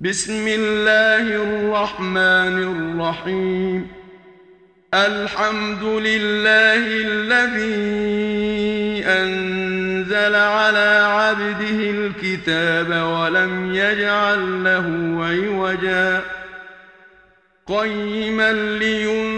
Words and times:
بسم 0.00 0.48
الله 0.48 1.22
الرحمن 1.22 2.56
الرحيم. 2.98 3.88
الحمد 4.94 5.82
لله 5.82 6.84
الذي 7.10 7.74
أنزل 9.04 10.34
على 10.34 11.06
عبده 11.10 11.90
الكتاب 11.90 12.88
ولم 12.88 13.74
يجعل 13.74 14.64
له 14.64 14.86
عوجا. 15.26 16.22
قيما 17.66 18.52
لينذر 18.52 19.37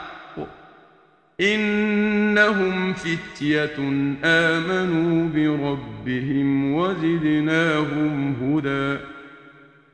إنهم 1.41 2.93
فتية 2.93 3.75
آمنوا 4.23 5.29
بربهم 5.29 6.73
وزدناهم 6.73 8.35
هدى 8.41 8.99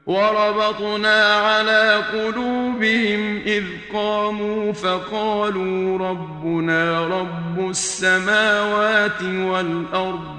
وربطنا 0.05 1.23
على 1.35 2.03
قلوبهم 2.13 3.41
إذ 3.45 3.63
قاموا 3.93 4.73
فقالوا 4.73 5.97
ربنا 6.09 7.07
رب 7.07 7.69
السماوات 7.69 9.23
والأرض 9.23 10.37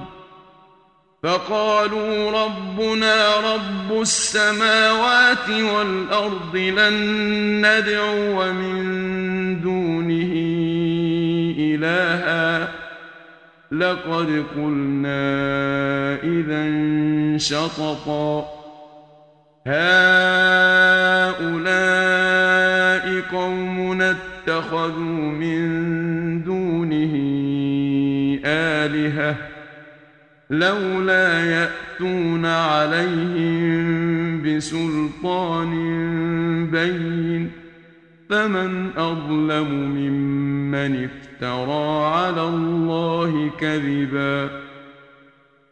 فقالوا 1.23 2.31
ربنا 2.45 3.37
رب 3.55 4.01
السماوات 4.01 5.51
والأرض 5.51 6.57
لن 6.57 6.97
ندعو 7.67 8.53
من 8.53 9.61
دونه 9.61 10.68
إلها. 11.83 12.69
لقد 13.73 14.45
قلنا 14.57 15.19
إذا 16.23 16.69
شططا. 17.39 18.47
هؤلاء 19.67 20.13
قوم 23.33 24.03
اتخذوا 24.03 25.31
من 25.33 25.69
دونه 26.43 27.15
آلهة. 28.45 29.37
لولا 30.51 31.45
يأتون 31.45 32.47
عليهم 32.47 33.89
بسلطان 34.43 35.71
بين. 36.73 37.51
فمن 38.31 38.91
أظلم 38.97 39.69
ممن 39.71 40.38
افترى 40.75 42.05
على 42.05 42.43
الله 42.43 43.51
كذبا 43.61 44.51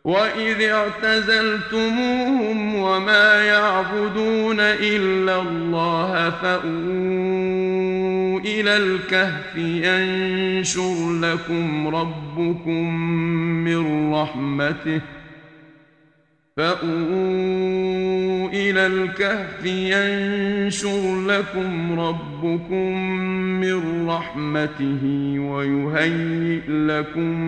وإذ 0.05 0.63
اعتزلتموهم 0.63 2.35
وما 2.75 3.45
يعبدون 3.45 4.61
إلا 4.61 5.43
الله 5.43 6.31
فأووا 6.31 6.67
إلى 8.41 8.77
الكهف 8.77 9.57
ينشر 9.57 11.13
لكم 11.23 11.89
ربكم 11.89 12.97
من 13.65 14.13
رحمته 14.15 15.01
فأووا 16.57 18.49
إلى 18.49 18.87
الكهف 18.87 19.67
ينشر 19.67 21.21
لكم 21.27 22.01
ربكم 22.01 22.99
من 23.61 24.09
رحمته 24.09 25.03
ويهيئ 25.39 26.63
لكم 26.69 27.41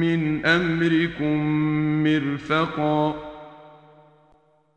من 0.00 0.46
أمركم 0.46 1.36
مرفقا 2.04 3.33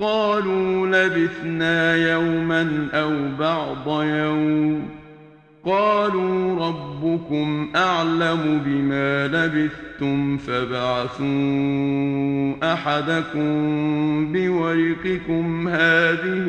قالوا 0.00 0.86
لبثنا 0.86 1.96
يوما 1.96 2.88
أو 2.94 3.12
بعض 3.38 4.02
يوم 4.02 4.88
قالوا 5.64 6.66
ربكم 6.68 7.70
أعلم 7.76 8.60
بما 8.66 9.28
لبثتم 9.28 10.36
فبعثوا 10.36 11.24
أحدكم 12.72 14.32
بورقكم 14.32 15.68
هذه 15.68 16.44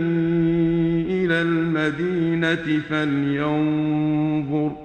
إلى 1.10 1.42
المدينة 1.42 2.82
فلينظر 2.90 4.85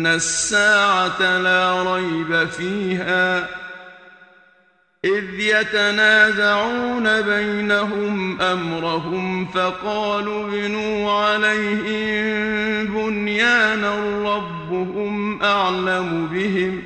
وان 0.00 0.06
الساعة 0.06 1.38
لا 1.38 1.94
ريب 1.94 2.48
فيها 2.48 3.48
اذ 5.04 5.40
يتنازعون 5.40 7.22
بينهم 7.22 8.40
امرهم 8.40 9.46
فقالوا 9.46 10.48
ابنوا 10.48 11.12
عليهم 11.12 12.86
بنيانا 12.86 13.94
ربهم 14.36 15.42
اعلم 15.42 16.28
بهم 16.32 16.82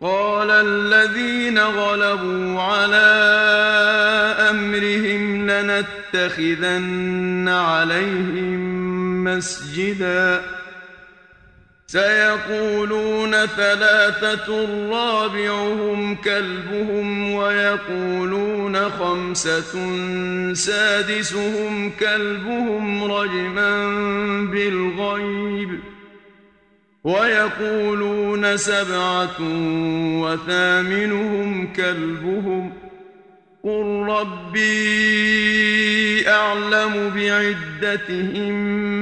قال 0.00 0.50
الذين 0.50 1.58
غلبوا 1.58 2.60
على 2.60 3.06
امرهم 4.50 5.50
لنتخذن 5.50 7.48
عليهم 7.48 9.24
مسجدا 9.24 10.61
سيقولون 11.92 13.46
ثلاثة 13.46 14.48
رابعهم 14.90 16.14
كلبهم 16.14 17.34
ويقولون 17.34 18.90
خمسة 18.90 19.72
سادسهم 20.54 21.90
كلبهم 22.00 23.12
رجما 23.12 23.86
بالغيب 24.44 25.80
ويقولون 27.04 28.56
سبعة 28.56 29.36
وثامنهم 30.22 31.72
كلبهم 31.72 32.72
قل 33.64 34.06
ربي 34.08 35.12
أعلم 36.28 37.12
بعدتهم 37.16 39.01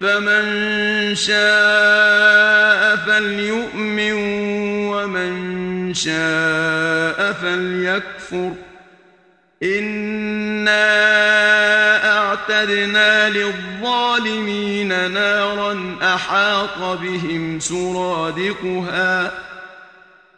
فمن 0.00 1.14
شاء 1.14 2.96
فليؤمن 2.96 4.12
ومن 4.92 5.94
شاء 5.94 7.32
فليكفر. 7.32 8.52
إِنَّا 9.62 11.16
أعتدنا 12.18 13.30
للظالمين 13.30 15.10
نارا 15.10 15.96
أحاط 16.02 16.78
بهم 16.78 17.60
سرادقها 17.60 19.45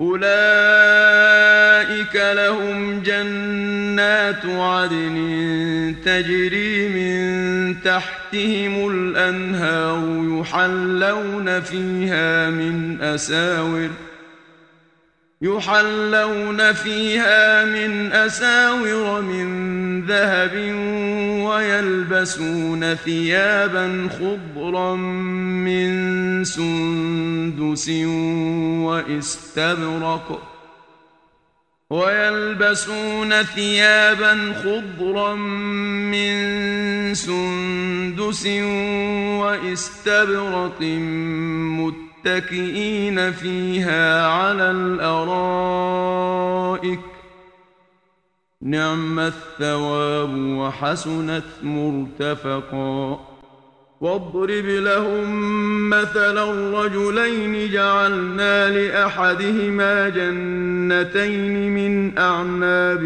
أولئك 0.00 0.20
لهم 2.14 3.02
جنات 3.02 4.46
عدن 4.46 5.94
تجري 6.04 6.88
من 6.88 7.82
تحتهم 7.82 8.88
الأنهار 8.90 10.24
يحلون 10.40 11.60
فيها 11.60 12.50
من 12.50 13.00
أساور 13.00 13.90
يحلون 15.42 16.72
فيها 16.72 17.64
من 17.64 18.12
أساور 18.12 19.20
من 19.20 20.02
ذهب 20.06 20.54
ويلبسون 21.44 22.94
ثيابا 22.94 24.08
خضرا 24.20 24.96
من 24.96 26.44
سندس 26.44 27.88
واستبرق 28.84 30.42
ويلبسون 31.90 33.42
ثيابا 33.42 34.54
خضرا 34.62 35.34
من 35.34 37.14
سندس 37.14 38.46
واستبرق 39.40 40.80
مت 40.80 42.09
متكئين 42.24 43.32
فيها 43.32 44.26
على 44.26 44.70
الأرائك. 44.70 45.40
نعم 48.62 49.18
الثواب 49.18 50.34
وحسنت 50.34 51.44
مرتفقا. 51.62 53.20
واضرب 54.00 54.64
لهم 54.64 55.30
مثلا 55.90 56.50
الرجلين 56.50 57.72
جعلنا 57.72 58.70
لأحدهما 58.70 60.08
جنتين 60.08 61.74
من 61.74 62.18
أعناب 62.18 63.02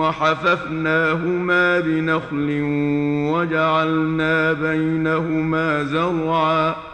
وحففناهما 0.00 1.80
بنخل 1.80 2.60
وجعلنا 3.32 4.52
بينهما 4.52 5.84
زرعا. 5.84 6.93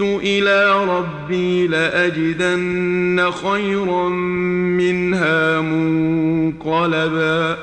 إلى 0.00 0.84
ربي 0.84 1.66
لأجدن 1.66 3.30
خيرا 3.30 4.08
منها 4.78 5.60
منقلبا. 5.60 7.58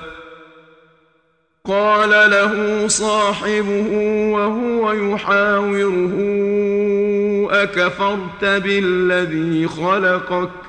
قال 1.65 2.09
له 2.09 2.87
صاحبه 2.87 3.87
وهو 4.33 4.91
يحاوره 4.91 6.15
أكفرت 7.51 8.45
بالذي 8.45 9.67
خلقك؟ 9.67 10.68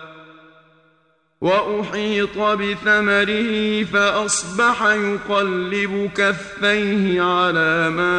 وأحيط 1.41 2.37
بثمره 2.37 3.83
فأصبح 3.83 4.83
يقلب 4.83 6.11
كفيه 6.15 7.21
على 7.21 7.89
ما 7.89 8.11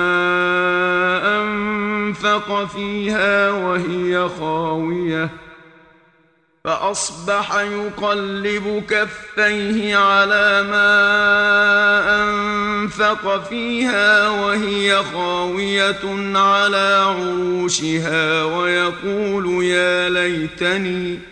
أنفق 1.41 2.64
فيها 2.64 3.50
وهي 3.50 4.29
خاوية. 4.38 5.31
فأصبح 6.64 7.55
يقلب 7.55 8.85
كفيه 8.88 9.97
على 9.97 10.62
ما 10.71 10.93
أنفق 12.23 13.49
فيها 13.49 14.29
وهي 14.29 15.02
خاوية 15.12 16.37
على 16.38 17.05
عروشها 17.07 18.45
ويقول 18.45 19.64
يا 19.64 20.09
ليتني 20.09 21.32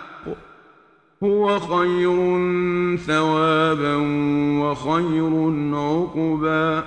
هو 1.23 1.59
خير 1.59 2.17
ثوابا 2.97 3.95
وخير 4.61 5.53
عقبا. 5.75 6.83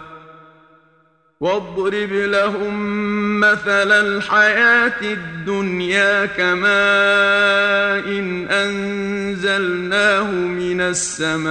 واضرب 1.40 2.12
لهم 2.12 2.74
مثل 3.40 3.92
الحياة 3.92 5.00
الدنيا 5.02 6.26
كماء 6.26 6.64
إن 8.18 8.46
أنزلناه 8.50 10.30
من 10.30 10.80
السماء 10.80 11.44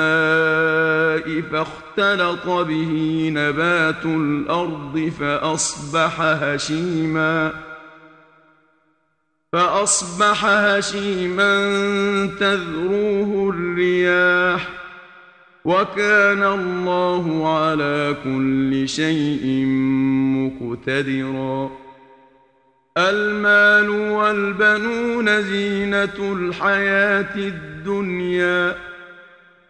فاختلط 1.51 2.49
به 2.49 3.29
نبات 3.33 4.05
الأرض 4.05 5.11
فأصبح 5.19 6.21
هشيماً. 6.21 7.72
فأصبح 9.53 10.45
هشيما 10.45 11.55
تذروه 12.39 13.49
الرياح 13.49 14.69
وكان 15.65 16.43
الله 16.43 17.57
على 17.57 18.15
كل 18.23 18.89
شيء 18.89 19.65
مقتدرا 20.37 21.71
المال 22.97 23.89
والبنون 23.89 25.41
زينة 25.41 26.33
الحياة 26.33 27.35
الدنيا 27.35 28.75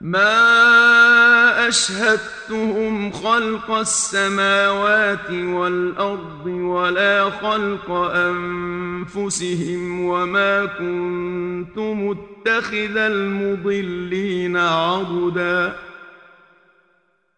ما 0.00 1.68
اشهدتهم 1.68 3.12
خلق 3.12 3.70
السماوات 3.70 5.30
والارض 5.30 6.46
ولا 6.46 7.30
خلق 7.30 7.90
انفسهم 8.14 10.00
وما 10.04 10.64
كنت 10.64 11.78
متخذ 11.78 12.96
المضلين 12.96 14.56
عضدا 14.56 15.76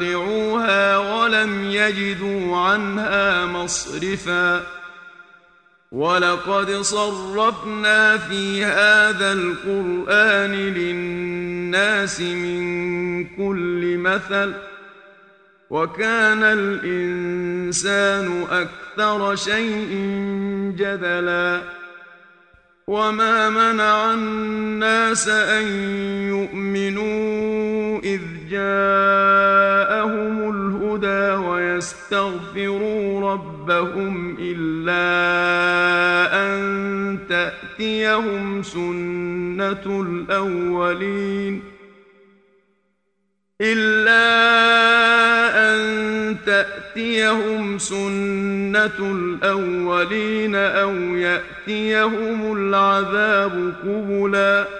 واقعوها 0.00 0.98
ولم 0.98 1.70
يجدوا 1.70 2.56
عنها 2.56 3.46
مصرفا. 3.46 4.62
ولقد 5.92 6.70
صرفنا 6.70 8.18
في 8.18 8.64
هذا 8.64 9.32
القرآن 9.32 10.52
للناس 10.52 12.20
من 12.20 13.24
كل 13.24 13.96
مثل 13.98 14.52
وكان 15.70 16.42
الإنسان 16.42 18.46
أكثر 18.50 19.36
شيء 19.36 19.88
جدلا 20.76 21.60
وما 22.86 23.50
منع 23.50 24.14
الناس 24.14 25.28
أن 25.28 25.66
يؤمنوا 26.28 27.98
إذ 27.98 28.20
جاءهم 28.50 29.69
الهدى 31.80 31.90
ويستغفروا 32.10 33.32
ربهم 33.32 34.36
إلا 34.40 35.06
أن 36.44 37.18
تأتيهم 37.28 38.62
سنة 38.62 40.02
الأولين 40.02 41.62
إلا 43.60 44.20
أن 45.72 46.36
سنة 47.78 48.98
الأولين 49.00 50.54
أو 50.54 50.92
يأتيهم 51.16 52.56
العذاب 52.56 53.74
قبلا 53.84 54.79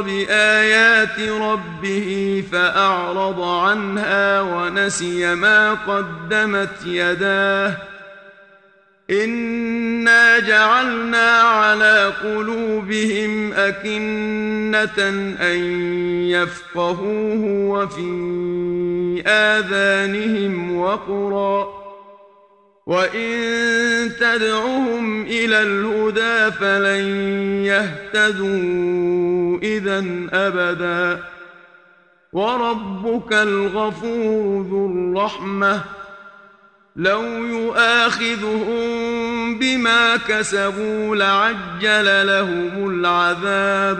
بآيات 0.00 1.20
ربه 1.20 2.44
فأعرض 2.52 3.40
عنها 3.40 4.40
ونسي 4.40 5.34
ما 5.34 5.74
قدمت 5.74 6.86
يداه. 6.86 7.76
إنا 9.10 10.38
جعلنا 10.38 11.30
على 11.40 12.12
قلوبهم 12.22 13.52
أكنة 13.52 15.08
أن 15.40 15.58
يفقهوه 16.30 17.44
وفي 17.44 19.22
آذانهم 19.26 20.76
وقرا 20.76 21.79
وإن 22.90 24.10
تدعهم 24.20 25.22
إلى 25.22 25.62
الهدى 25.62 26.50
فلن 26.56 27.04
يهتدوا 27.64 29.58
إذا 29.62 30.04
أبدا 30.32 31.22
وربك 32.32 33.32
الغفور 33.32 34.66
ذو 34.70 34.86
الرحمه 34.86 35.80
لو 36.96 37.22
يؤاخذهم 37.44 38.88
بما 39.58 40.16
كسبوا 40.16 41.16
لعجل 41.16 42.26
لهم 42.26 42.90
العذاب 42.90 43.98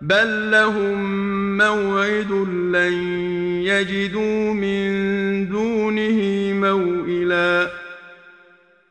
بل 0.00 0.50
لهم 0.50 0.98
موعد 1.58 2.30
لن 2.72 2.92
يجدوا 3.62 4.54
من 4.54 4.92
دونه 5.48 6.52
موئلا 6.52 7.81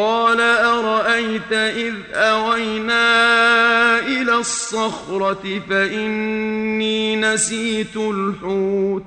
قال 0.00 0.40
أرأيت 0.40 1.52
إذ 1.52 1.94
أوينا 2.14 3.98
إلى 3.98 4.34
الصخرة 4.34 5.60
فإني 5.70 7.16
نسيت 7.16 7.96
الحوت 7.96 9.04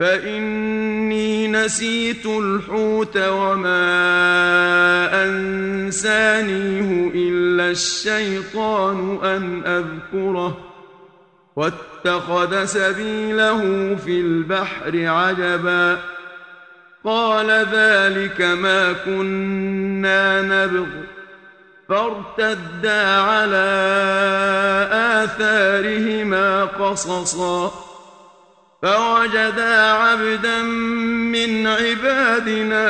فإني 0.00 1.48
نسيت 1.48 2.26
الحوت 2.26 3.16
وما 3.16 3.84
أنسانيه 5.24 7.10
إلا 7.14 7.70
الشيطان 7.70 9.18
أن 9.22 9.62
أذكره 9.66 10.58
واتخذ 11.56 12.64
سبيله 12.64 13.60
في 14.04 14.20
البحر 14.20 15.06
عجبا. 15.06 15.98
قال 17.04 17.50
ذلك 17.50 18.40
ما 18.40 18.92
كنا 18.92 20.42
نبغ. 20.42 20.86
فارتدا 21.88 23.06
على 23.16 23.66
آثارهما 24.92 26.64
قصصا. 26.64 27.72
فوجدا 28.82 29.80
عبدا 29.80 30.62
من 31.32 31.66
عبادنا 31.66 32.88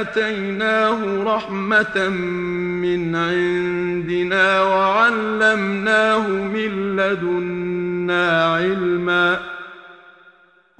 آتيناه 0.00 1.24
رحمة 1.24 2.08
من 2.08 3.16
عندنا 3.16 4.62
وعلمناه 4.62 6.28
من 6.28 6.96
لدنا 6.96 8.54
علما. 8.54 9.51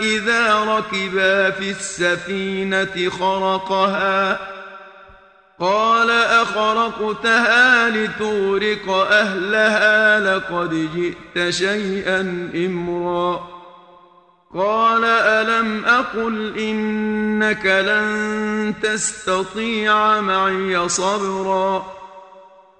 إذا 0.00 0.54
ركبا 0.54 1.50
في 1.50 1.70
السفينة 1.70 3.10
خرقها 3.10 4.38
قال 5.60 6.10
أخرقتها 6.10 7.88
لتغرق 7.90 8.90
أهلها 8.90 10.20
لقد 10.20 10.88
جئت 10.94 11.50
شيئا 11.50 12.50
إمرا 12.54 13.48
قال 14.54 15.04
ألم 15.04 15.84
أقل 15.84 16.58
إنك 16.58 17.66
لن 17.66 18.74
تستطيع 18.82 20.20
معي 20.20 20.88
صبرا 20.88 21.97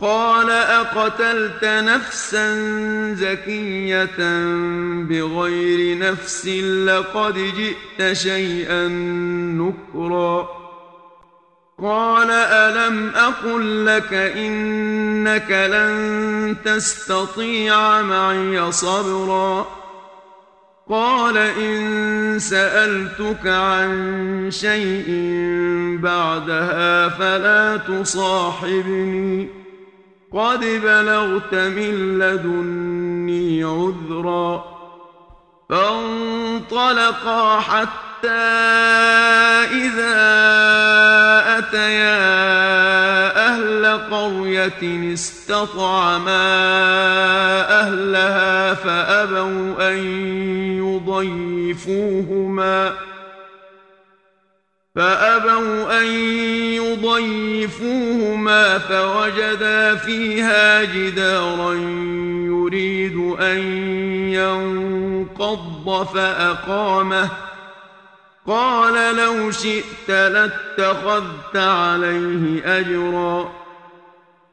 قال 0.00 0.50
أقتلت 0.50 1.64
نفسا 1.64 2.54
زكية 3.14 4.18
بغير 5.02 5.98
نفس 5.98 6.46
لقد 6.86 7.34
جئت 7.34 8.12
شيئا 8.12 8.88
نكرا. 9.58 10.48
قال 11.82 12.30
ألم 12.30 13.10
أقل 13.14 13.86
لك 13.86 14.14
إنك 14.14 15.50
لن 15.50 16.56
تستطيع 16.64 18.02
معي 18.02 18.72
صبرا. 18.72 19.66
قال 20.90 21.36
إن 21.36 22.38
سألتك 22.38 23.46
عن 23.46 24.48
شيء 24.50 25.06
بعدها 26.02 27.08
فلا 27.08 27.76
تصاحبني. 27.76 29.59
قد 30.32 30.60
بلغت 30.60 31.54
من 31.54 32.18
لدني 32.18 33.64
عذرا 33.64 34.64
فانطلقا 35.68 37.60
حتى 37.60 38.28
إذا 39.70 40.20
أتيا 41.58 42.20
أهل 43.48 44.00
قرية 44.10 45.14
استطعما 45.14 46.50
أهلها 47.80 48.74
فأبوا 48.74 49.90
أن 49.90 49.98
يضيفوهما 51.76 52.92
أن 55.90 56.06
يضيفوهما 56.74 58.78
فوجدا 58.78 59.96
فيها 59.96 60.84
جدارا 60.84 61.74
يريد 62.44 63.36
أن 63.40 63.58
ينقض 64.32 66.06
فأقامه. 66.14 67.30
قال 68.46 69.16
لو 69.16 69.50
شئت 69.50 70.08
لاتخذت 70.08 71.56
عليه 71.56 72.78
أجرا. 72.78 73.52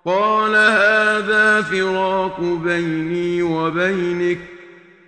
قال 0.05 0.55
هذا 0.55 1.61
فراق 1.61 2.39
بيني 2.39 3.41
وبينك. 3.41 4.56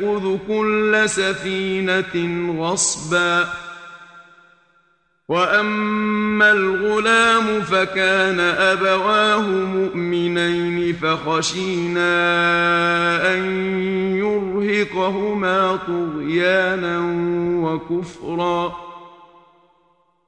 يأخذ 0.00 0.38
كل 0.48 1.02
سفينة 1.06 2.44
غصباً. 2.60 3.44
وأما 5.28 6.52
الغلام 6.52 7.60
فكان 7.60 8.40
أبواه 8.40 9.40
مؤمنين 9.50 10.92
فخشينا 10.92 12.08
أن 13.34 13.44
يرهقهما 14.16 15.78
طغيانا 15.86 16.98
وكفرا. 17.66 18.85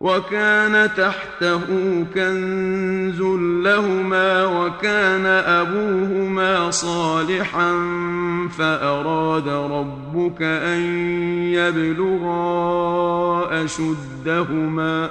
وكان 0.00 0.90
تحته 0.96 1.60
كنز 2.14 3.20
لهما 3.66 4.44
وكان 4.44 5.26
أبوهما 5.26 6.70
صالحا 6.70 7.72
فأراد 8.58 9.48
ربك 9.48 10.42
أن 10.42 10.80
يبلغا 11.52 12.54
أشدهما 13.64 15.10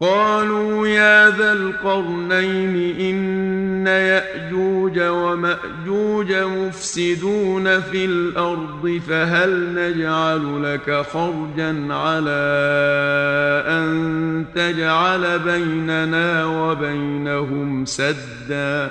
قالوا 0.00 0.88
يا 0.88 1.30
ذا 1.30 1.52
القرنين 1.52 3.00
إن 3.00 3.86
يأجوج 3.86 4.98
ومأجوج 4.98 6.32
مفسدون 6.32 7.80
في 7.80 8.04
الأرض 8.04 9.00
فهل 9.08 9.74
نجعل 9.74 10.62
لك 10.62 11.06
خرجا 11.12 11.94
على 11.94 12.42
أن 13.66 14.44
تجعل 14.54 15.38
بيننا 15.38 16.44
وبينهم 16.44 17.84
سدا 17.84 18.90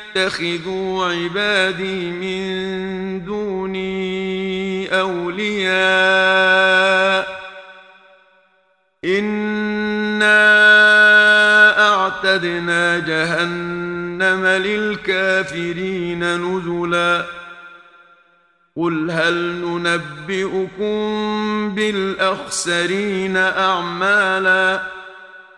يتخذوا 0.15 1.05
عبادي 1.05 2.11
من 2.11 3.25
دوني 3.25 4.99
أولياء. 4.99 5.71
إنا 9.05 10.31
أعتدنا 11.93 12.99
جهنم 12.99 14.45
للكافرين 14.45 16.23
نزلا. 16.37 17.25
قل 18.75 19.11
هل 19.11 19.35
ننبئكم 19.65 20.95
بالأخسرين 21.75 23.37
أعمالا؟ 23.37 25.00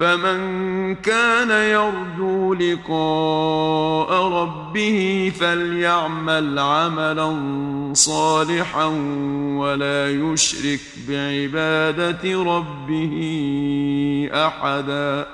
فمن 0.00 0.94
كان 0.94 1.50
يرجو 1.50 2.54
لقاء 2.54 4.28
ربه 4.28 5.32
فليعمل 5.40 6.58
عملا 6.58 7.36
صالحا 7.92 8.86
ولا 9.56 10.10
يشرك 10.10 10.80
بعبادة 11.08 12.42
ربه 12.42 13.14
أحدا. 14.32 15.26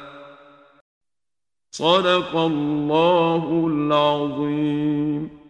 صدق 1.71 2.37
الله 2.37 3.67
العظيم. 3.71 5.46